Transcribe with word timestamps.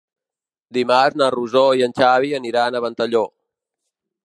Dimarts 0.77 1.19
na 1.23 1.27
Rosó 1.35 1.63
i 1.81 1.85
en 1.89 1.95
Xavi 2.01 2.33
aniran 2.39 2.79
a 2.81 2.85
Ventalló. 2.89 3.25